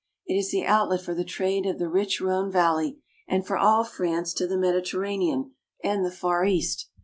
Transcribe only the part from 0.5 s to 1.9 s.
outlet for the trade of the